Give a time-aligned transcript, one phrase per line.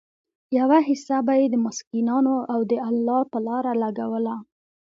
[0.57, 4.35] يوه حيصه به ئي د مسکينانو او د الله په لاره لګوله